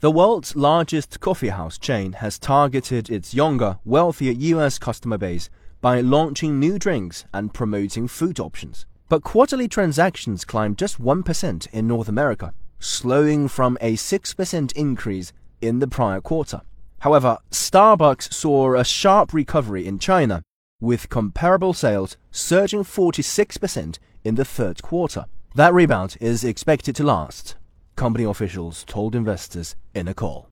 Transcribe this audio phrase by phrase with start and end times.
[0.00, 5.48] The world's largest coffee house chain has targeted its younger, wealthier US customer base
[5.80, 8.84] by launching new drinks and promoting food options.
[9.08, 15.32] But quarterly transactions climbed just 1% in North America, slowing from a 6% increase
[15.62, 16.60] in the prior quarter.
[16.98, 20.42] However, Starbucks saw a sharp recovery in China,
[20.78, 25.24] with comparable sales surging 46% in the third quarter.
[25.54, 27.56] That rebound is expected to last
[27.96, 30.48] company officials told investors in a call.